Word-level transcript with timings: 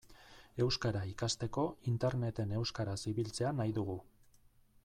Euskara 0.63 1.03
ikasteko 1.09 1.67
Interneten 1.93 2.57
euskaraz 2.63 2.99
ibiltzea 3.15 3.53
nahi 3.61 3.79
dugu. 3.81 4.01